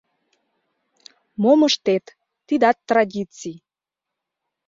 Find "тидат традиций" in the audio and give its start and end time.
2.47-3.57